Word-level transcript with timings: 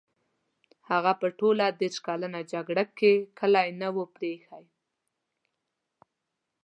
هغه 0.89 1.11
په 1.21 1.27
ټوله 1.39 1.65
دېرش 1.79 1.97
کلنه 2.07 2.39
جګړه 2.53 2.83
کې 2.97 3.13
کلی 3.39 3.67
نه 3.81 3.87
وو 3.93 4.03
پرې 4.15 4.31
ایښی. 4.35 4.65